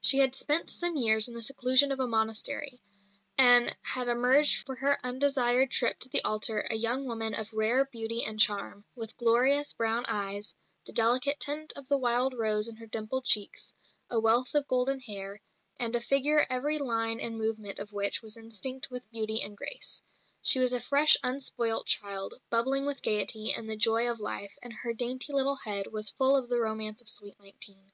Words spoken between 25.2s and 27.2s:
little head was full of the romance of